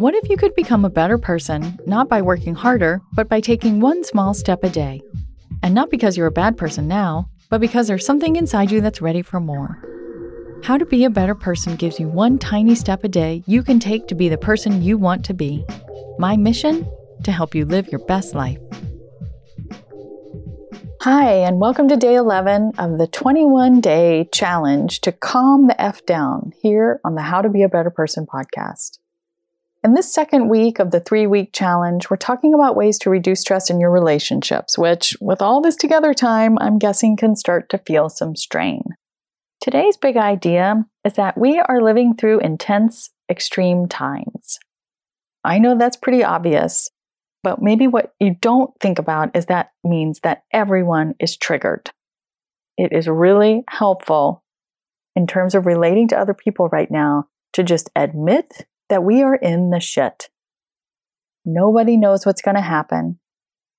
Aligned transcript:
What 0.00 0.14
if 0.14 0.30
you 0.30 0.38
could 0.38 0.54
become 0.54 0.86
a 0.86 0.88
better 0.88 1.18
person, 1.18 1.78
not 1.84 2.08
by 2.08 2.22
working 2.22 2.54
harder, 2.54 3.02
but 3.12 3.28
by 3.28 3.40
taking 3.40 3.80
one 3.80 4.02
small 4.02 4.32
step 4.32 4.64
a 4.64 4.70
day? 4.70 5.02
And 5.62 5.74
not 5.74 5.90
because 5.90 6.16
you're 6.16 6.26
a 6.26 6.32
bad 6.32 6.56
person 6.56 6.88
now, 6.88 7.28
but 7.50 7.60
because 7.60 7.86
there's 7.86 8.06
something 8.06 8.36
inside 8.36 8.70
you 8.70 8.80
that's 8.80 9.02
ready 9.02 9.20
for 9.20 9.40
more. 9.40 9.76
How 10.64 10.78
to 10.78 10.86
Be 10.86 11.04
a 11.04 11.10
Better 11.10 11.34
Person 11.34 11.76
gives 11.76 12.00
you 12.00 12.08
one 12.08 12.38
tiny 12.38 12.74
step 12.74 13.04
a 13.04 13.08
day 13.08 13.42
you 13.46 13.62
can 13.62 13.78
take 13.78 14.06
to 14.06 14.14
be 14.14 14.30
the 14.30 14.38
person 14.38 14.80
you 14.80 14.96
want 14.96 15.22
to 15.26 15.34
be. 15.34 15.66
My 16.18 16.34
mission? 16.34 16.90
To 17.24 17.30
help 17.30 17.54
you 17.54 17.66
live 17.66 17.88
your 17.88 18.02
best 18.06 18.34
life. 18.34 18.58
Hi, 21.02 21.30
and 21.30 21.60
welcome 21.60 21.88
to 21.88 21.98
day 21.98 22.14
11 22.14 22.72
of 22.78 22.96
the 22.96 23.06
21 23.06 23.82
day 23.82 24.30
challenge 24.32 25.02
to 25.02 25.12
calm 25.12 25.66
the 25.66 25.78
F 25.78 26.06
down 26.06 26.52
here 26.62 27.02
on 27.04 27.16
the 27.16 27.22
How 27.22 27.42
to 27.42 27.50
Be 27.50 27.62
a 27.64 27.68
Better 27.68 27.90
Person 27.90 28.24
podcast. 28.24 28.96
In 29.82 29.94
this 29.94 30.12
second 30.12 30.50
week 30.50 30.78
of 30.78 30.90
the 30.90 31.00
three 31.00 31.26
week 31.26 31.54
challenge, 31.54 32.10
we're 32.10 32.18
talking 32.18 32.52
about 32.52 32.76
ways 32.76 32.98
to 32.98 33.10
reduce 33.10 33.40
stress 33.40 33.70
in 33.70 33.80
your 33.80 33.90
relationships, 33.90 34.76
which, 34.76 35.16
with 35.22 35.40
all 35.40 35.62
this 35.62 35.76
together 35.76 36.12
time, 36.12 36.58
I'm 36.60 36.78
guessing 36.78 37.16
can 37.16 37.34
start 37.34 37.70
to 37.70 37.78
feel 37.78 38.10
some 38.10 38.36
strain. 38.36 38.82
Today's 39.58 39.96
big 39.96 40.18
idea 40.18 40.84
is 41.06 41.14
that 41.14 41.38
we 41.38 41.60
are 41.60 41.82
living 41.82 42.14
through 42.14 42.40
intense, 42.40 43.08
extreme 43.30 43.88
times. 43.88 44.58
I 45.44 45.58
know 45.58 45.78
that's 45.78 45.96
pretty 45.96 46.22
obvious, 46.22 46.90
but 47.42 47.62
maybe 47.62 47.86
what 47.86 48.12
you 48.20 48.36
don't 48.38 48.72
think 48.80 48.98
about 48.98 49.34
is 49.34 49.46
that 49.46 49.70
means 49.82 50.20
that 50.20 50.42
everyone 50.52 51.14
is 51.18 51.38
triggered. 51.38 51.90
It 52.76 52.92
is 52.92 53.08
really 53.08 53.64
helpful 53.70 54.44
in 55.16 55.26
terms 55.26 55.54
of 55.54 55.64
relating 55.64 56.08
to 56.08 56.18
other 56.18 56.34
people 56.34 56.68
right 56.68 56.90
now 56.90 57.28
to 57.54 57.62
just 57.62 57.88
admit 57.96 58.66
that 58.90 59.02
we 59.02 59.22
are 59.22 59.34
in 59.34 59.70
the 59.70 59.80
shit. 59.80 60.28
Nobody 61.44 61.96
knows 61.96 62.26
what's 62.26 62.42
going 62.42 62.56
to 62.56 62.60
happen. 62.60 63.18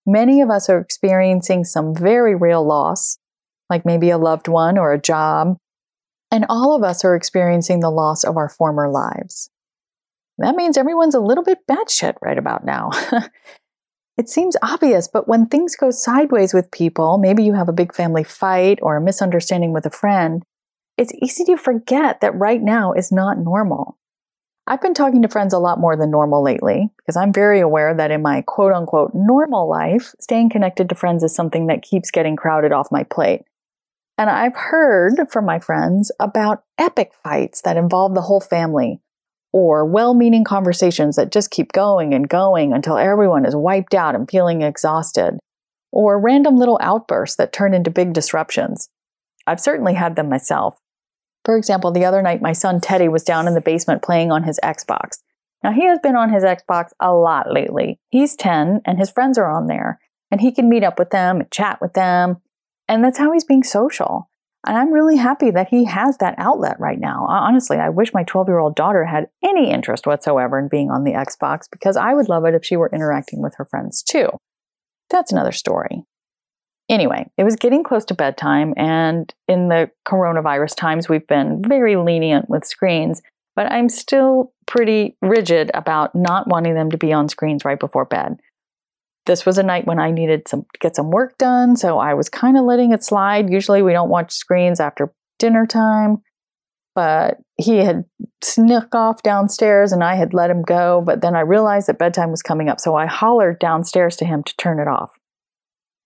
Many 0.05 0.41
of 0.41 0.49
us 0.49 0.69
are 0.69 0.79
experiencing 0.79 1.63
some 1.63 1.93
very 1.93 2.33
real 2.33 2.65
loss, 2.65 3.19
like 3.69 3.85
maybe 3.85 4.09
a 4.09 4.17
loved 4.17 4.47
one 4.47 4.77
or 4.77 4.91
a 4.91 5.01
job. 5.01 5.57
And 6.31 6.45
all 6.49 6.75
of 6.75 6.83
us 6.83 7.05
are 7.05 7.15
experiencing 7.15 7.81
the 7.81 7.91
loss 7.91 8.23
of 8.23 8.37
our 8.37 8.49
former 8.49 8.89
lives. 8.89 9.49
That 10.37 10.55
means 10.55 10.77
everyone's 10.77 11.13
a 11.13 11.19
little 11.19 11.43
bit 11.43 11.59
batshit 11.69 12.15
right 12.21 12.37
about 12.37 12.65
now. 12.65 12.89
it 14.17 14.27
seems 14.27 14.57
obvious, 14.63 15.07
but 15.07 15.27
when 15.27 15.45
things 15.45 15.75
go 15.75 15.91
sideways 15.91 16.53
with 16.53 16.71
people, 16.71 17.19
maybe 17.19 17.43
you 17.43 17.53
have 17.53 17.69
a 17.69 17.73
big 17.73 17.93
family 17.93 18.23
fight 18.23 18.79
or 18.81 18.97
a 18.97 19.01
misunderstanding 19.01 19.71
with 19.71 19.85
a 19.85 19.91
friend, 19.91 20.43
it's 20.97 21.13
easy 21.21 21.43
to 21.45 21.57
forget 21.57 22.21
that 22.21 22.35
right 22.35 22.61
now 22.61 22.93
is 22.93 23.11
not 23.11 23.37
normal. 23.37 23.97
I've 24.71 24.79
been 24.81 24.93
talking 24.93 25.21
to 25.23 25.27
friends 25.27 25.53
a 25.53 25.59
lot 25.59 25.81
more 25.81 25.97
than 25.97 26.11
normal 26.11 26.41
lately 26.41 26.89
because 26.95 27.17
I'm 27.17 27.33
very 27.33 27.59
aware 27.59 27.93
that 27.93 28.09
in 28.09 28.21
my 28.21 28.41
quote 28.41 28.71
unquote 28.71 29.11
normal 29.13 29.69
life, 29.69 30.15
staying 30.21 30.49
connected 30.49 30.87
to 30.87 30.95
friends 30.95 31.23
is 31.23 31.35
something 31.35 31.67
that 31.67 31.81
keeps 31.81 32.09
getting 32.09 32.37
crowded 32.37 32.71
off 32.71 32.87
my 32.89 33.03
plate. 33.03 33.41
And 34.17 34.29
I've 34.29 34.55
heard 34.55 35.27
from 35.29 35.43
my 35.43 35.59
friends 35.59 36.09
about 36.21 36.63
epic 36.77 37.11
fights 37.21 37.63
that 37.63 37.75
involve 37.75 38.15
the 38.15 38.21
whole 38.21 38.39
family, 38.39 39.01
or 39.51 39.85
well 39.85 40.13
meaning 40.13 40.45
conversations 40.45 41.17
that 41.17 41.33
just 41.33 41.51
keep 41.51 41.73
going 41.73 42.13
and 42.13 42.29
going 42.29 42.71
until 42.71 42.97
everyone 42.97 43.45
is 43.45 43.53
wiped 43.53 43.93
out 43.93 44.15
and 44.15 44.31
feeling 44.31 44.61
exhausted, 44.61 45.37
or 45.91 46.17
random 46.17 46.55
little 46.55 46.79
outbursts 46.81 47.35
that 47.35 47.51
turn 47.51 47.73
into 47.73 47.91
big 47.91 48.13
disruptions. 48.13 48.87
I've 49.45 49.59
certainly 49.59 49.95
had 49.95 50.15
them 50.15 50.29
myself. 50.29 50.77
For 51.43 51.57
example, 51.57 51.91
the 51.91 52.05
other 52.05 52.21
night, 52.21 52.41
my 52.41 52.53
son 52.53 52.79
Teddy 52.79 53.07
was 53.07 53.23
down 53.23 53.47
in 53.47 53.53
the 53.53 53.61
basement 53.61 54.03
playing 54.03 54.31
on 54.31 54.43
his 54.43 54.59
Xbox. 54.63 55.17
Now, 55.63 55.71
he 55.71 55.85
has 55.85 55.99
been 55.99 56.15
on 56.15 56.31
his 56.31 56.43
Xbox 56.43 56.89
a 56.99 57.13
lot 57.13 57.51
lately. 57.51 57.99
He's 58.09 58.35
10 58.35 58.81
and 58.85 58.97
his 58.97 59.11
friends 59.11 59.37
are 59.37 59.49
on 59.49 59.67
there, 59.67 59.99
and 60.29 60.41
he 60.41 60.51
can 60.51 60.69
meet 60.69 60.83
up 60.83 60.97
with 60.97 61.11
them 61.11 61.39
and 61.39 61.51
chat 61.51 61.79
with 61.81 61.93
them. 61.93 62.37
And 62.87 63.03
that's 63.03 63.17
how 63.17 63.31
he's 63.31 63.43
being 63.43 63.63
social. 63.63 64.29
And 64.65 64.77
I'm 64.77 64.91
really 64.91 65.17
happy 65.17 65.49
that 65.51 65.69
he 65.69 65.85
has 65.85 66.17
that 66.17 66.35
outlet 66.37 66.79
right 66.79 66.99
now. 66.99 67.25
Honestly, 67.27 67.77
I 67.77 67.89
wish 67.89 68.13
my 68.13 68.23
12 68.23 68.47
year 68.47 68.59
old 68.59 68.75
daughter 68.75 69.05
had 69.05 69.27
any 69.43 69.71
interest 69.71 70.05
whatsoever 70.05 70.59
in 70.59 70.67
being 70.67 70.91
on 70.91 71.03
the 71.03 71.13
Xbox 71.13 71.61
because 71.71 71.97
I 71.97 72.13
would 72.13 72.29
love 72.29 72.45
it 72.45 72.53
if 72.53 72.63
she 72.63 72.77
were 72.77 72.91
interacting 72.93 73.41
with 73.41 73.55
her 73.55 73.65
friends 73.65 74.03
too. 74.03 74.29
That's 75.09 75.31
another 75.31 75.51
story. 75.51 76.05
Anyway, 76.91 77.25
it 77.37 77.45
was 77.45 77.55
getting 77.55 77.83
close 77.83 78.03
to 78.03 78.13
bedtime, 78.13 78.73
and 78.75 79.33
in 79.47 79.69
the 79.69 79.89
coronavirus 80.05 80.75
times, 80.75 81.07
we've 81.07 81.25
been 81.25 81.63
very 81.65 81.95
lenient 81.95 82.49
with 82.49 82.65
screens, 82.65 83.21
but 83.55 83.71
I'm 83.71 83.87
still 83.87 84.51
pretty 84.67 85.15
rigid 85.21 85.71
about 85.73 86.13
not 86.13 86.49
wanting 86.49 86.75
them 86.75 86.91
to 86.91 86.97
be 86.97 87.13
on 87.13 87.29
screens 87.29 87.63
right 87.63 87.79
before 87.79 88.03
bed. 88.03 88.41
This 89.25 89.45
was 89.45 89.57
a 89.57 89.63
night 89.63 89.87
when 89.87 89.99
I 89.99 90.11
needed 90.11 90.45
to 90.47 90.65
get 90.81 90.97
some 90.97 91.11
work 91.11 91.37
done, 91.37 91.77
so 91.77 91.97
I 91.97 92.13
was 92.13 92.27
kind 92.27 92.57
of 92.57 92.65
letting 92.65 92.91
it 92.91 93.05
slide. 93.05 93.49
Usually 93.49 93.81
we 93.81 93.93
don't 93.93 94.09
watch 94.09 94.33
screens 94.33 94.81
after 94.81 95.13
dinner 95.39 95.65
time, 95.65 96.17
but 96.93 97.37
he 97.55 97.77
had 97.77 98.03
snuck 98.43 98.93
off 98.93 99.23
downstairs 99.23 99.93
and 99.93 100.03
I 100.03 100.15
had 100.15 100.33
let 100.33 100.49
him 100.49 100.61
go, 100.61 101.01
but 101.05 101.21
then 101.21 101.37
I 101.37 101.41
realized 101.41 101.87
that 101.87 101.99
bedtime 101.99 102.31
was 102.31 102.41
coming 102.41 102.67
up, 102.67 102.81
so 102.81 102.95
I 102.95 103.05
hollered 103.05 103.59
downstairs 103.59 104.17
to 104.17 104.25
him 104.25 104.43
to 104.43 104.53
turn 104.57 104.77
it 104.77 104.89
off. 104.89 105.11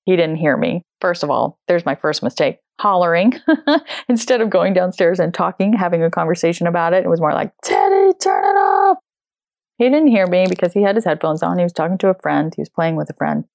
He 0.05 0.15
didn't 0.15 0.37
hear 0.37 0.55
me. 0.55 0.83
First 1.01 1.23
of 1.23 1.29
all, 1.29 1.59
there's 1.67 1.85
my 1.85 1.95
first 1.95 2.23
mistake 2.23 2.59
hollering 2.79 3.33
instead 4.09 4.41
of 4.41 4.49
going 4.49 4.73
downstairs 4.73 5.19
and 5.19 5.33
talking, 5.33 5.73
having 5.73 6.03
a 6.03 6.11
conversation 6.11 6.67
about 6.67 6.93
it. 6.93 7.03
It 7.03 7.09
was 7.09 7.19
more 7.19 7.33
like, 7.33 7.51
Teddy, 7.63 8.13
turn 8.21 8.43
it 8.43 8.57
off. 8.57 8.97
He 9.77 9.85
didn't 9.85 10.07
hear 10.07 10.27
me 10.27 10.45
because 10.47 10.73
he 10.73 10.83
had 10.83 10.95
his 10.95 11.05
headphones 11.05 11.43
on. 11.43 11.57
He 11.57 11.63
was 11.63 11.73
talking 11.73 11.97
to 11.99 12.09
a 12.09 12.19
friend, 12.21 12.53
he 12.55 12.61
was 12.61 12.69
playing 12.69 12.95
with 12.95 13.09
a 13.09 13.13
friend. 13.13 13.45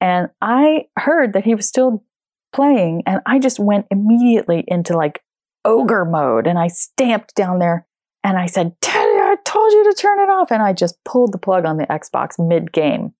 And 0.00 0.28
I 0.40 0.86
heard 0.96 1.32
that 1.32 1.44
he 1.44 1.54
was 1.54 1.66
still 1.66 2.04
playing, 2.52 3.02
and 3.06 3.20
I 3.26 3.40
just 3.40 3.58
went 3.58 3.86
immediately 3.90 4.64
into 4.68 4.96
like 4.96 5.22
ogre 5.64 6.04
mode. 6.04 6.46
And 6.46 6.58
I 6.58 6.68
stamped 6.68 7.34
down 7.34 7.58
there 7.58 7.86
and 8.22 8.38
I 8.38 8.46
said, 8.46 8.76
Teddy, 8.80 9.18
I 9.18 9.36
told 9.44 9.72
you 9.72 9.84
to 9.84 10.00
turn 10.00 10.20
it 10.20 10.30
off. 10.30 10.52
And 10.52 10.62
I 10.62 10.72
just 10.72 11.02
pulled 11.04 11.32
the 11.32 11.38
plug 11.38 11.64
on 11.64 11.76
the 11.76 11.86
Xbox 11.86 12.38
mid 12.38 12.72
game. 12.72 13.14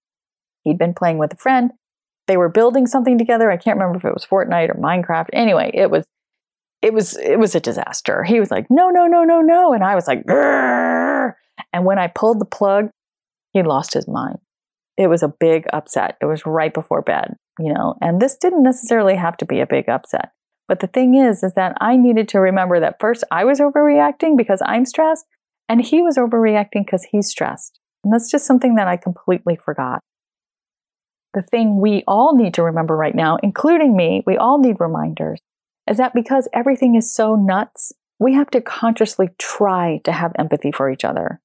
He'd 0.63 0.79
been 0.79 0.95
playing 0.95 1.19
with 1.19 1.33
a 1.33 1.37
friend 1.37 1.73
they 2.29 2.37
were 2.37 2.49
building 2.49 2.87
something 2.87 3.19
together. 3.19 3.51
I 3.51 3.57
can't 3.57 3.79
remember 3.79 3.99
if 3.99 4.05
it 4.05 4.15
was 4.15 4.25
Fortnite 4.25 4.71
or 4.71 4.75
Minecraft. 4.75 5.29
Anyway, 5.33 5.71
it 5.75 5.91
was 5.91 6.05
it 6.81 6.95
was 6.95 7.17
it 7.17 7.39
was 7.39 7.55
a 7.55 7.61
disaster. 7.61 8.23
He 8.23 8.39
was 8.39 8.51
like, 8.51 8.67
"No, 8.71 8.91
no, 8.91 9.07
no, 9.07 9.25
no, 9.25 9.41
no," 9.41 9.73
and 9.73 9.83
I 9.83 9.97
was 9.97 10.07
like, 10.07 10.25
Grr! 10.25 11.35
and 11.73 11.85
when 11.85 11.99
I 11.99 12.07
pulled 12.07 12.41
the 12.41 12.45
plug, 12.45 12.91
he 13.53 13.63
lost 13.63 13.95
his 13.95 14.07
mind. 14.07 14.39
It 14.97 15.09
was 15.09 15.23
a 15.23 15.35
big 15.41 15.67
upset. 15.73 16.17
It 16.21 16.27
was 16.27 16.47
right 16.47 16.73
before 16.73 17.03
bed, 17.03 17.35
you 17.59 17.73
know. 17.73 17.97
And 18.01 18.21
this 18.21 18.37
didn't 18.37 18.63
necessarily 18.63 19.17
have 19.17 19.37
to 19.39 19.47
be 19.47 19.61
a 19.61 19.67
big 19.67 19.89
upset. 19.89 20.31
But 20.69 20.81
the 20.81 20.87
thing 20.87 21.15
is 21.15 21.43
is 21.43 21.55
that 21.55 21.77
I 21.81 21.97
needed 21.97 22.29
to 22.29 22.41
remember 22.41 22.79
that 22.79 23.01
first 23.01 23.25
I 23.31 23.45
was 23.45 23.59
overreacting 23.59 24.37
because 24.37 24.63
I'm 24.65 24.85
stressed 24.85 25.25
and 25.69 25.81
he 25.81 26.03
was 26.03 26.17
overreacting 26.17 26.85
because 26.85 27.05
he's 27.11 27.29
stressed. 27.29 27.81
And 28.05 28.13
that's 28.13 28.31
just 28.31 28.47
something 28.47 28.75
that 28.77 28.87
I 28.87 28.97
completely 28.97 29.57
forgot 29.57 30.03
the 31.35 31.43
thing 31.43 31.81
we 31.81 32.03
all 32.07 32.35
need 32.35 32.55
to 32.55 32.63
remember 32.63 32.97
right 32.97 33.15
now, 33.15 33.39
including 33.43 33.97
me, 33.97 34.23
we 34.27 34.37
all 34.37 34.59
need 34.59 34.77
reminders, 34.81 35.41
is 35.89 35.97
that 35.99 36.15
because 36.15 36.49
everything 36.53 36.95
is 36.95 37.13
so 37.13 37.35
nuts, 37.35 37.93
we 38.19 38.35
have 38.35 38.51
to 38.51 38.61
consciously 38.61 39.29
try 39.39 40.01
to 40.05 40.13
have 40.13 40.33
empathy 40.39 40.73
for 40.73 40.91
each 40.91 41.05
other. 41.05 41.41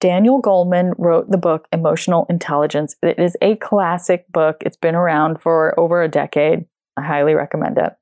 Daniel 0.00 0.40
Goleman 0.40 0.92
wrote 0.96 1.30
the 1.30 1.38
book 1.38 1.66
Emotional 1.72 2.24
Intelligence. 2.30 2.94
It 3.02 3.18
is 3.18 3.36
a 3.42 3.56
classic 3.56 4.30
book. 4.30 4.58
It's 4.60 4.76
been 4.76 4.94
around 4.94 5.40
for 5.40 5.78
over 5.78 6.02
a 6.02 6.08
decade. 6.08 6.66
I 6.96 7.02
highly 7.02 7.34
recommend 7.34 7.78
it. 7.78 7.94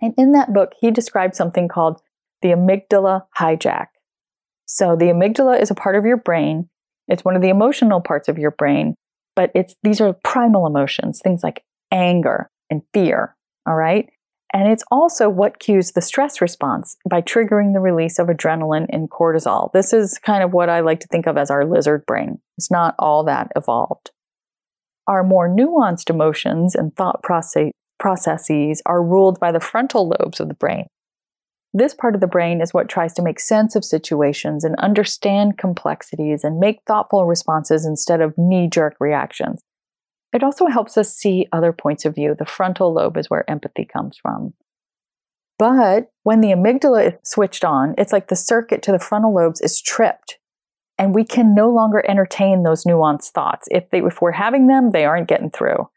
And 0.00 0.14
in 0.16 0.32
that 0.32 0.54
book, 0.54 0.72
he 0.80 0.90
described 0.90 1.34
something 1.34 1.68
called 1.68 2.00
the 2.40 2.50
amygdala 2.50 3.26
hijack. 3.38 3.88
So, 4.64 4.96
the 4.96 5.06
amygdala 5.06 5.60
is 5.60 5.70
a 5.70 5.74
part 5.74 5.96
of 5.96 6.04
your 6.04 6.16
brain, 6.16 6.68
it's 7.08 7.24
one 7.24 7.36
of 7.36 7.42
the 7.42 7.48
emotional 7.48 8.00
parts 8.00 8.28
of 8.28 8.38
your 8.38 8.50
brain 8.50 8.96
but 9.38 9.52
it's 9.54 9.76
these 9.84 10.00
are 10.00 10.16
primal 10.24 10.66
emotions, 10.66 11.20
things 11.22 11.44
like 11.44 11.62
anger 11.92 12.50
and 12.70 12.82
fear. 12.92 13.36
All 13.68 13.76
right. 13.76 14.10
And 14.52 14.66
it's 14.66 14.82
also 14.90 15.28
what 15.28 15.60
cues 15.60 15.92
the 15.92 16.00
stress 16.00 16.40
response 16.40 16.96
by 17.08 17.22
triggering 17.22 17.72
the 17.72 17.78
release 17.78 18.18
of 18.18 18.26
adrenaline 18.26 18.86
and 18.88 19.08
cortisol. 19.08 19.70
This 19.72 19.92
is 19.92 20.18
kind 20.18 20.42
of 20.42 20.52
what 20.52 20.68
I 20.68 20.80
like 20.80 20.98
to 21.00 21.06
think 21.06 21.28
of 21.28 21.36
as 21.36 21.52
our 21.52 21.64
lizard 21.64 22.04
brain. 22.04 22.40
It's 22.56 22.68
not 22.68 22.96
all 22.98 23.22
that 23.26 23.52
evolved. 23.54 24.10
Our 25.06 25.22
more 25.22 25.48
nuanced 25.48 26.10
emotions 26.10 26.74
and 26.74 26.96
thought 26.96 27.22
process- 27.22 27.70
processes 28.00 28.82
are 28.86 29.04
ruled 29.04 29.38
by 29.38 29.52
the 29.52 29.60
frontal 29.60 30.12
lobes 30.18 30.40
of 30.40 30.48
the 30.48 30.54
brain. 30.54 30.86
This 31.74 31.94
part 31.94 32.14
of 32.14 32.20
the 32.20 32.26
brain 32.26 32.60
is 32.60 32.72
what 32.72 32.88
tries 32.88 33.12
to 33.14 33.22
make 33.22 33.38
sense 33.38 33.76
of 33.76 33.84
situations 33.84 34.64
and 34.64 34.74
understand 34.76 35.58
complexities 35.58 36.42
and 36.42 36.58
make 36.58 36.80
thoughtful 36.86 37.26
responses 37.26 37.84
instead 37.84 38.20
of 38.20 38.34
knee 38.38 38.68
jerk 38.68 38.96
reactions. 38.98 39.60
It 40.32 40.42
also 40.42 40.66
helps 40.66 40.96
us 40.96 41.14
see 41.14 41.46
other 41.52 41.72
points 41.72 42.04
of 42.04 42.14
view. 42.14 42.34
The 42.38 42.44
frontal 42.44 42.92
lobe 42.92 43.16
is 43.16 43.30
where 43.30 43.48
empathy 43.50 43.84
comes 43.84 44.16
from. 44.20 44.54
But 45.58 46.10
when 46.22 46.40
the 46.40 46.52
amygdala 46.52 47.08
is 47.08 47.14
switched 47.24 47.64
on, 47.64 47.94
it's 47.98 48.12
like 48.12 48.28
the 48.28 48.36
circuit 48.36 48.82
to 48.82 48.92
the 48.92 48.98
frontal 48.98 49.34
lobes 49.34 49.60
is 49.60 49.80
tripped. 49.80 50.38
And 50.98 51.14
we 51.14 51.24
can 51.24 51.54
no 51.54 51.68
longer 51.70 52.02
entertain 52.08 52.62
those 52.62 52.84
nuanced 52.84 53.30
thoughts. 53.30 53.68
If, 53.70 53.90
they, 53.90 54.00
if 54.00 54.20
we're 54.20 54.32
having 54.32 54.66
them, 54.66 54.90
they 54.90 55.04
aren't 55.04 55.28
getting 55.28 55.50
through. 55.50 55.88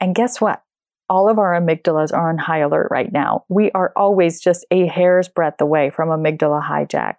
And 0.00 0.14
guess 0.14 0.40
what? 0.40 0.62
All 1.10 1.28
of 1.28 1.38
our 1.38 1.60
amygdalas 1.60 2.10
are 2.14 2.30
on 2.30 2.38
high 2.38 2.60
alert 2.60 2.88
right 2.90 3.12
now. 3.12 3.44
We 3.50 3.70
are 3.72 3.92
always 3.96 4.40
just 4.40 4.64
a 4.70 4.86
hair's 4.86 5.28
breadth 5.28 5.60
away 5.60 5.90
from 5.90 6.08
amygdala 6.08 6.62
hijack 6.62 7.16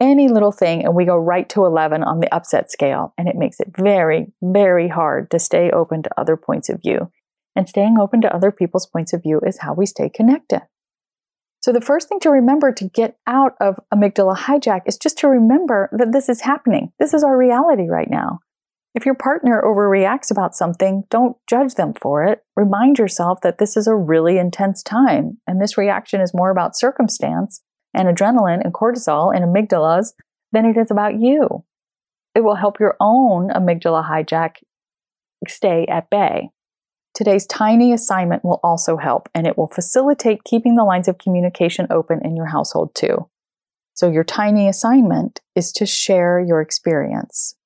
any 0.00 0.28
little 0.28 0.52
thing 0.52 0.84
and 0.84 0.94
we 0.94 1.04
go 1.04 1.16
right 1.16 1.48
to 1.50 1.64
11 1.64 2.02
on 2.02 2.20
the 2.20 2.34
upset 2.34 2.70
scale. 2.70 3.12
And 3.18 3.28
it 3.28 3.36
makes 3.36 3.60
it 3.60 3.68
very, 3.76 4.32
very 4.42 4.88
hard 4.88 5.30
to 5.30 5.38
stay 5.38 5.70
open 5.70 6.02
to 6.02 6.10
other 6.18 6.36
points 6.36 6.68
of 6.68 6.80
view. 6.80 7.12
And 7.54 7.68
staying 7.68 7.98
open 8.00 8.20
to 8.22 8.34
other 8.34 8.50
people's 8.50 8.86
points 8.86 9.12
of 9.12 9.22
view 9.22 9.40
is 9.44 9.58
how 9.58 9.74
we 9.74 9.84
stay 9.84 10.08
connected. 10.08 10.62
So, 11.62 11.72
the 11.72 11.80
first 11.82 12.08
thing 12.08 12.20
to 12.20 12.30
remember 12.30 12.72
to 12.72 12.88
get 12.88 13.18
out 13.26 13.54
of 13.60 13.78
amygdala 13.92 14.36
hijack 14.36 14.82
is 14.86 14.96
just 14.96 15.18
to 15.18 15.28
remember 15.28 15.90
that 15.92 16.12
this 16.12 16.30
is 16.30 16.40
happening. 16.40 16.92
This 16.98 17.12
is 17.12 17.22
our 17.22 17.36
reality 17.36 17.88
right 17.88 18.08
now. 18.08 18.38
If 18.94 19.06
your 19.06 19.14
partner 19.14 19.62
overreacts 19.64 20.30
about 20.30 20.56
something, 20.56 21.04
don't 21.10 21.36
judge 21.48 21.74
them 21.74 21.94
for 21.94 22.24
it. 22.24 22.42
Remind 22.56 22.98
yourself 22.98 23.40
that 23.42 23.58
this 23.58 23.76
is 23.76 23.86
a 23.86 23.94
really 23.94 24.36
intense 24.36 24.82
time, 24.82 25.38
and 25.46 25.60
this 25.60 25.78
reaction 25.78 26.20
is 26.20 26.34
more 26.34 26.50
about 26.50 26.76
circumstance 26.76 27.62
and 27.94 28.08
adrenaline 28.08 28.62
and 28.64 28.74
cortisol 28.74 29.34
and 29.34 29.44
amygdalas 29.44 30.12
than 30.52 30.66
it 30.66 30.76
is 30.76 30.90
about 30.90 31.20
you. 31.20 31.64
It 32.34 32.42
will 32.42 32.56
help 32.56 32.80
your 32.80 32.96
own 33.00 33.50
amygdala 33.50 34.08
hijack 34.08 34.56
stay 35.46 35.86
at 35.86 36.10
bay. 36.10 36.50
Today's 37.14 37.46
tiny 37.46 37.92
assignment 37.92 38.44
will 38.44 38.60
also 38.62 38.96
help, 38.96 39.28
and 39.34 39.46
it 39.46 39.58
will 39.58 39.68
facilitate 39.68 40.44
keeping 40.44 40.74
the 40.74 40.84
lines 40.84 41.08
of 41.08 41.18
communication 41.18 41.86
open 41.90 42.20
in 42.24 42.36
your 42.36 42.46
household 42.46 42.94
too. 42.94 43.28
So, 43.94 44.10
your 44.10 44.24
tiny 44.24 44.68
assignment 44.68 45.40
is 45.54 45.72
to 45.72 45.86
share 45.86 46.40
your 46.40 46.60
experience. 46.60 47.56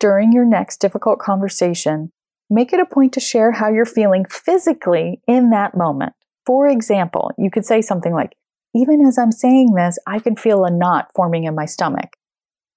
During 0.00 0.32
your 0.32 0.44
next 0.44 0.80
difficult 0.80 1.18
conversation, 1.18 2.12
make 2.48 2.72
it 2.72 2.80
a 2.80 2.86
point 2.86 3.12
to 3.14 3.20
share 3.20 3.52
how 3.52 3.68
you're 3.68 3.84
feeling 3.84 4.24
physically 4.24 5.20
in 5.26 5.50
that 5.50 5.76
moment. 5.76 6.12
For 6.46 6.68
example, 6.68 7.32
you 7.36 7.50
could 7.50 7.66
say 7.66 7.82
something 7.82 8.14
like, 8.14 8.36
even 8.74 9.04
as 9.04 9.18
I'm 9.18 9.32
saying 9.32 9.74
this, 9.74 9.98
I 10.06 10.18
can 10.18 10.36
feel 10.36 10.64
a 10.64 10.70
knot 10.70 11.08
forming 11.14 11.44
in 11.44 11.54
my 11.54 11.64
stomach. 11.64 12.16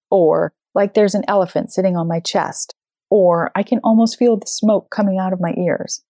Or 0.10 0.54
like 0.74 0.94
there's 0.94 1.16
an 1.16 1.26
elephant 1.28 1.72
sitting 1.72 1.96
on 1.96 2.08
my 2.08 2.20
chest. 2.20 2.76
Or 3.10 3.52
I 3.56 3.64
can 3.64 3.80
almost 3.84 4.18
feel 4.18 4.38
the 4.38 4.48
smoke 4.48 4.90
coming 4.90 5.20
out 5.20 5.34
of 5.34 5.42
my 5.42 5.54
ears. 5.58 6.04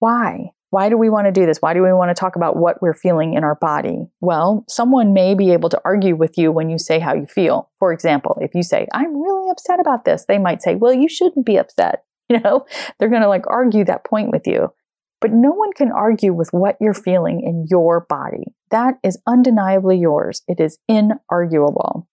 Why? 0.00 0.50
Why 0.70 0.88
do 0.88 0.96
we 0.96 1.10
want 1.10 1.26
to 1.26 1.32
do 1.32 1.46
this? 1.46 1.58
Why 1.58 1.74
do 1.74 1.82
we 1.82 1.92
want 1.92 2.10
to 2.10 2.18
talk 2.18 2.36
about 2.36 2.56
what 2.56 2.80
we're 2.80 2.94
feeling 2.94 3.34
in 3.34 3.42
our 3.42 3.56
body? 3.56 4.06
Well, 4.20 4.64
someone 4.68 5.12
may 5.12 5.34
be 5.34 5.50
able 5.52 5.68
to 5.68 5.80
argue 5.84 6.14
with 6.14 6.38
you 6.38 6.52
when 6.52 6.70
you 6.70 6.78
say 6.78 7.00
how 7.00 7.12
you 7.12 7.26
feel. 7.26 7.70
For 7.80 7.92
example, 7.92 8.38
if 8.40 8.54
you 8.54 8.62
say, 8.62 8.86
I'm 8.94 9.20
really 9.20 9.50
upset 9.50 9.80
about 9.80 10.04
this, 10.04 10.24
they 10.26 10.38
might 10.38 10.62
say, 10.62 10.76
Well, 10.76 10.94
you 10.94 11.08
shouldn't 11.08 11.46
be 11.46 11.56
upset. 11.56 12.04
You 12.30 12.38
know, 12.38 12.64
they're 13.00 13.08
going 13.08 13.22
to 13.22 13.28
like 13.28 13.42
argue 13.48 13.84
that 13.86 14.04
point 14.04 14.30
with 14.30 14.46
you. 14.46 14.72
But 15.20 15.32
no 15.32 15.50
one 15.50 15.72
can 15.72 15.90
argue 15.90 16.32
with 16.32 16.50
what 16.52 16.76
you're 16.80 16.94
feeling 16.94 17.42
in 17.44 17.66
your 17.68 18.06
body. 18.08 18.54
That 18.70 19.00
is 19.02 19.18
undeniably 19.26 19.98
yours. 19.98 20.42
It 20.46 20.60
is 20.60 20.78
inarguable. 20.88 22.06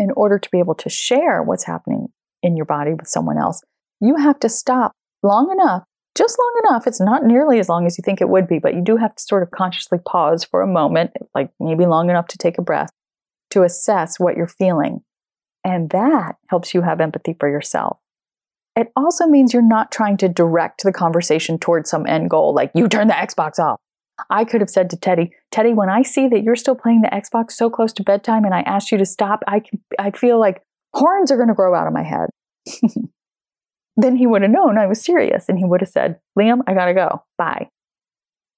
In 0.00 0.10
order 0.16 0.36
to 0.36 0.50
be 0.50 0.58
able 0.58 0.74
to 0.74 0.90
share 0.90 1.44
what's 1.44 1.62
happening 1.62 2.08
in 2.42 2.56
your 2.56 2.66
body 2.66 2.92
with 2.92 3.06
someone 3.06 3.38
else, 3.38 3.62
you 4.00 4.16
have 4.16 4.40
to 4.40 4.48
stop 4.48 4.96
long 5.22 5.52
enough, 5.52 5.84
just 6.14 6.38
long 6.38 6.62
enough. 6.64 6.86
It's 6.86 7.00
not 7.00 7.24
nearly 7.24 7.58
as 7.58 7.68
long 7.68 7.86
as 7.86 7.96
you 7.96 8.02
think 8.02 8.20
it 8.20 8.28
would 8.28 8.46
be, 8.46 8.58
but 8.58 8.74
you 8.74 8.82
do 8.82 8.96
have 8.96 9.14
to 9.14 9.22
sort 9.22 9.42
of 9.42 9.50
consciously 9.50 9.98
pause 9.98 10.44
for 10.44 10.60
a 10.60 10.66
moment, 10.66 11.12
like 11.34 11.50
maybe 11.58 11.86
long 11.86 12.10
enough 12.10 12.26
to 12.28 12.38
take 12.38 12.58
a 12.58 12.62
breath, 12.62 12.90
to 13.50 13.62
assess 13.62 14.20
what 14.20 14.36
you're 14.36 14.46
feeling. 14.46 15.02
And 15.64 15.90
that 15.90 16.36
helps 16.48 16.74
you 16.74 16.82
have 16.82 17.00
empathy 17.00 17.36
for 17.38 17.48
yourself. 17.48 17.98
It 18.74 18.90
also 18.96 19.26
means 19.26 19.52
you're 19.52 19.62
not 19.62 19.92
trying 19.92 20.16
to 20.18 20.28
direct 20.28 20.82
the 20.82 20.92
conversation 20.92 21.58
towards 21.58 21.90
some 21.90 22.06
end 22.06 22.30
goal, 22.30 22.54
like 22.54 22.72
you 22.74 22.88
turn 22.88 23.08
the 23.08 23.14
Xbox 23.14 23.58
off. 23.58 23.78
I 24.30 24.44
could 24.44 24.60
have 24.60 24.70
said 24.70 24.90
to 24.90 24.96
Teddy, 24.96 25.32
Teddy, 25.50 25.72
when 25.72 25.88
I 25.88 26.02
see 26.02 26.28
that 26.28 26.42
you're 26.42 26.56
still 26.56 26.74
playing 26.74 27.02
the 27.02 27.08
Xbox 27.08 27.52
so 27.52 27.68
close 27.68 27.92
to 27.94 28.02
bedtime 28.02 28.44
and 28.44 28.54
I 28.54 28.60
asked 28.62 28.92
you 28.92 28.98
to 28.98 29.06
stop, 29.06 29.42
I, 29.46 29.62
I 29.98 30.10
feel 30.10 30.38
like 30.38 30.62
horns 30.94 31.30
are 31.30 31.36
going 31.36 31.48
to 31.48 31.54
grow 31.54 31.74
out 31.74 31.86
of 31.86 31.92
my 31.92 32.02
head. 32.02 32.30
then 33.96 34.16
he 34.16 34.26
would 34.26 34.42
have 34.42 34.50
known 34.50 34.78
I 34.78 34.86
was 34.86 35.02
serious 35.02 35.48
and 35.48 35.58
he 35.58 35.64
would 35.64 35.80
have 35.80 35.90
said, 35.90 36.18
Liam, 36.38 36.60
I 36.66 36.74
got 36.74 36.86
to 36.86 36.94
go. 36.94 37.22
Bye. 37.36 37.68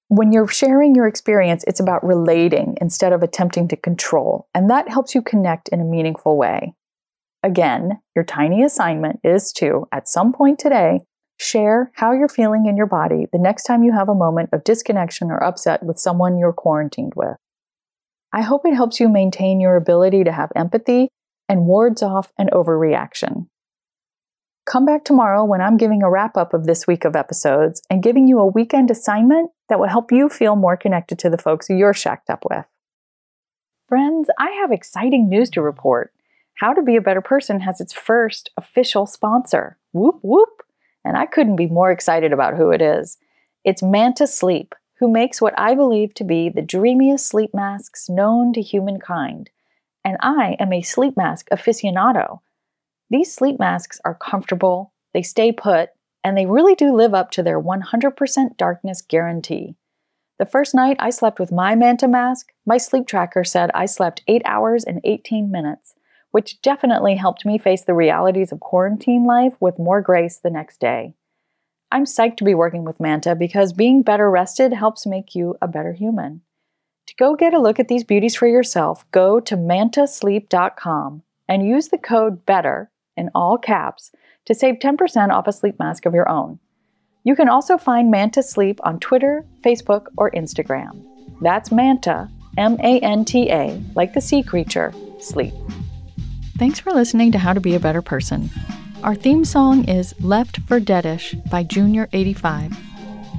When 0.07 0.31
you're 0.31 0.47
sharing 0.47 0.93
your 0.93 1.07
experience, 1.07 1.63
it's 1.67 1.79
about 1.79 2.05
relating 2.05 2.77
instead 2.79 3.11
of 3.11 3.23
attempting 3.23 3.67
to 3.69 3.75
control, 3.75 4.47
and 4.53 4.69
that 4.69 4.87
helps 4.87 5.15
you 5.15 5.21
connect 5.21 5.67
in 5.69 5.81
a 5.81 5.85
meaningful 5.85 6.37
way. 6.37 6.75
Again, 7.41 7.99
your 8.15 8.23
tiny 8.23 8.63
assignment 8.63 9.19
is 9.23 9.51
to, 9.53 9.87
at 9.91 10.07
some 10.07 10.31
point 10.31 10.59
today, 10.59 10.99
share 11.37 11.91
how 11.95 12.11
you're 12.13 12.27
feeling 12.27 12.65
in 12.67 12.77
your 12.77 12.85
body 12.85 13.25
the 13.31 13.39
next 13.39 13.63
time 13.63 13.83
you 13.83 13.93
have 13.93 14.09
a 14.09 14.15
moment 14.15 14.49
of 14.53 14.63
disconnection 14.63 15.31
or 15.31 15.43
upset 15.43 15.83
with 15.83 15.99
someone 15.99 16.37
you're 16.37 16.53
quarantined 16.53 17.13
with. 17.15 17.35
I 18.31 18.41
hope 18.41 18.65
it 18.65 18.75
helps 18.75 18.99
you 18.99 19.09
maintain 19.09 19.59
your 19.59 19.75
ability 19.75 20.23
to 20.23 20.31
have 20.31 20.51
empathy 20.55 21.09
and 21.49 21.65
wards 21.65 22.03
off 22.03 22.31
an 22.37 22.49
overreaction. 22.53 23.47
Come 24.65 24.83
back 24.83 25.03
tomorrow 25.03 25.43
when 25.43 25.61
I'm 25.61 25.77
giving 25.77 26.01
a 26.01 26.09
wrap 26.09 26.35
up 26.35 26.51
of 26.51 26.65
this 26.65 26.87
week 26.87 27.05
of 27.05 27.15
episodes 27.15 27.83
and 27.87 28.01
giving 28.01 28.27
you 28.27 28.39
a 28.39 28.47
weekend 28.47 28.89
assignment 28.89 29.51
that 29.69 29.79
will 29.79 29.87
help 29.87 30.11
you 30.11 30.27
feel 30.27 30.55
more 30.55 30.75
connected 30.75 31.19
to 31.19 31.29
the 31.29 31.37
folks 31.37 31.69
you're 31.69 31.93
shacked 31.93 32.31
up 32.31 32.43
with. 32.49 32.65
Friends, 33.87 34.27
I 34.39 34.49
have 34.49 34.71
exciting 34.71 35.29
news 35.29 35.51
to 35.51 35.61
report. 35.61 36.11
How 36.55 36.73
to 36.73 36.81
Be 36.81 36.95
a 36.95 37.01
Better 37.01 37.21
Person 37.21 37.59
has 37.59 37.79
its 37.79 37.93
first 37.93 38.49
official 38.57 39.05
sponsor. 39.05 39.77
Whoop, 39.91 40.17
whoop. 40.23 40.63
And 41.03 41.15
I 41.15 41.27
couldn't 41.27 41.57
be 41.57 41.67
more 41.67 41.91
excited 41.91 42.33
about 42.33 42.55
who 42.55 42.71
it 42.71 42.81
is. 42.81 43.17
It's 43.63 43.83
Manta 43.83 44.25
Sleep, 44.25 44.73
who 44.99 45.11
makes 45.11 45.39
what 45.39 45.53
I 45.59 45.75
believe 45.75 46.15
to 46.15 46.23
be 46.23 46.49
the 46.49 46.63
dreamiest 46.63 47.27
sleep 47.27 47.53
masks 47.53 48.09
known 48.09 48.51
to 48.53 48.61
humankind. 48.61 49.51
And 50.03 50.17
I 50.21 50.55
am 50.59 50.73
a 50.73 50.81
sleep 50.81 51.15
mask 51.15 51.49
aficionado. 51.51 52.39
These 53.09 53.33
sleep 53.33 53.59
masks 53.59 53.99
are 54.03 54.15
comfortable, 54.15 54.93
they 55.13 55.21
stay 55.21 55.51
put, 55.51 55.89
and 56.23 56.37
they 56.37 56.45
really 56.45 56.75
do 56.75 56.95
live 56.95 57.13
up 57.13 57.31
to 57.31 57.43
their 57.43 57.61
100% 57.61 58.57
darkness 58.57 59.01
guarantee. 59.01 59.75
The 60.39 60.45
first 60.45 60.75
night 60.75 60.97
I 60.99 61.11
slept 61.11 61.39
with 61.39 61.51
my 61.51 61.75
Manta 61.75 62.07
mask, 62.07 62.51
my 62.65 62.77
sleep 62.77 63.07
tracker 63.07 63.43
said 63.43 63.71
I 63.73 63.85
slept 63.85 64.23
8 64.27 64.41
hours 64.45 64.83
and 64.83 64.99
18 65.03 65.49
minutes 65.51 65.95
which 66.35 66.61
definitely 66.61 67.15
helped 67.15 67.45
me 67.45 67.57
face 67.57 67.85
the 67.85 67.93
realities 67.93 68.51
of 68.51 68.59
quarantine 68.59 69.23
life 69.23 69.53
with 69.61 69.79
more 69.79 70.01
grace 70.01 70.37
the 70.37 70.49
next 70.49 70.81
day. 70.81 71.13
I'm 71.93 72.03
psyched 72.03 72.35
to 72.39 72.43
be 72.43 72.53
working 72.53 72.83
with 72.83 72.99
Manta 72.99 73.35
because 73.35 73.71
being 73.71 74.01
better 74.01 74.29
rested 74.29 74.73
helps 74.73 75.05
make 75.05 75.33
you 75.33 75.55
a 75.61 75.67
better 75.69 75.93
human. 75.93 76.41
To 77.07 77.15
go 77.15 77.37
get 77.37 77.53
a 77.53 77.61
look 77.61 77.79
at 77.79 77.87
these 77.87 78.03
beauties 78.03 78.35
for 78.35 78.47
yourself, 78.47 79.09
go 79.11 79.39
to 79.39 79.55
mantasleep.com 79.55 81.23
and 81.47 81.65
use 81.65 81.87
the 81.87 81.97
code 81.97 82.45
BETTER 82.45 82.91
in 83.17 83.29
all 83.35 83.57
caps 83.57 84.11
to 84.45 84.53
save 84.53 84.75
10% 84.75 85.29
off 85.29 85.47
a 85.47 85.51
sleep 85.51 85.79
mask 85.79 86.05
of 86.05 86.13
your 86.13 86.29
own. 86.29 86.59
You 87.23 87.35
can 87.35 87.49
also 87.49 87.77
find 87.77 88.11
Manta 88.11 88.43
Sleep 88.43 88.79
on 88.83 88.99
Twitter, 88.99 89.45
Facebook, 89.63 90.05
or 90.17 90.29
Instagram. 90.31 91.03
That's 91.41 91.71
Manta, 91.71 92.29
M 92.57 92.77
A 92.81 92.99
N 92.99 93.25
T 93.25 93.49
A, 93.49 93.81
like 93.95 94.13
the 94.13 94.21
sea 94.21 94.43
creature, 94.43 94.93
sleep. 95.19 95.53
Thanks 96.57 96.79
for 96.79 96.91
listening 96.91 97.31
to 97.31 97.39
How 97.39 97.53
to 97.53 97.59
Be 97.59 97.75
a 97.75 97.79
Better 97.79 98.01
Person. 98.01 98.49
Our 99.03 99.15
theme 99.15 99.43
song 99.43 99.89
is 99.89 100.13
Left 100.21 100.61
for 100.61 100.79
Deadish 100.79 101.49
by 101.49 101.63
Junior85. 101.63 102.75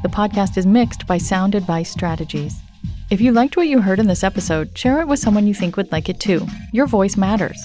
The 0.03 0.09
podcast 0.09 0.59
is 0.59 0.67
mixed 0.67 1.07
by 1.07 1.19
Sound 1.19 1.55
Advice 1.55 1.91
Strategies. 1.91 2.61
If 3.09 3.21
you 3.21 3.33
liked 3.33 3.57
what 3.57 3.69
you 3.69 3.81
heard 3.81 4.01
in 4.01 4.09
this 4.09 4.25
episode, 4.25 4.77
share 4.77 5.01
it 5.01 5.09
with 5.09 5.21
someone 5.21 5.47
you 5.47 5.55
think 5.55 5.77
would 5.77 5.93
like 5.93 6.09
it 6.09 6.21
too. 6.21 6.47
Your 6.73 6.87
voice 6.87 7.17
matters. 7.17 7.65